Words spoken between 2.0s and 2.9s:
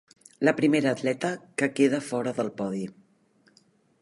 fora del podi.